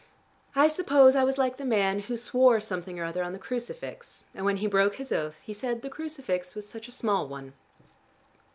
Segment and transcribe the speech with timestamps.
[0.55, 4.23] I suppose I was like the man who swore something or other on the crucifix,
[4.33, 7.53] and when he broke his oath, he said the crucifix was such a small one."